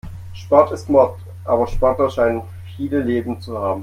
[0.33, 2.41] Sport ist Mord, aber Sportler scheinen
[2.75, 3.79] viele Leben zu haben.